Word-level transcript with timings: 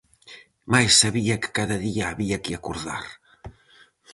Mais 0.71 0.89
sabía 1.01 1.35
que 1.41 1.49
cada 1.57 1.77
día 1.85 2.05
había 2.11 2.41
que 2.43 2.53
acordar. 2.55 3.05